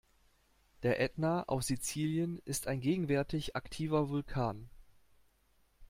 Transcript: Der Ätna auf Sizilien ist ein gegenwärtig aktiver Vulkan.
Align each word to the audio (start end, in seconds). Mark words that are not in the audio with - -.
Der 0.81 0.99
Ätna 0.99 1.43
auf 1.43 1.61
Sizilien 1.61 2.41
ist 2.43 2.65
ein 2.65 2.81
gegenwärtig 2.81 3.55
aktiver 3.55 4.09
Vulkan. 4.09 4.67